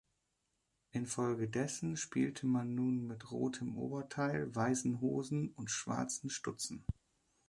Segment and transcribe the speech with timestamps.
[0.89, 6.83] Infolgedessen spielte man nun mit rotem Oberteil, weißen Hosen und schwarzen Stutzen.